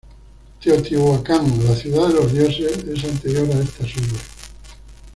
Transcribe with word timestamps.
Teotihuacán, 0.59 1.45
la 1.63 1.75
ciudad 1.75 2.07
de 2.07 2.15
los 2.15 2.33
dioses, 2.33 2.75
es 2.85 3.03
anterior 3.03 3.47
a 3.51 3.59
estas 3.61 3.95
urbes. 3.97 4.23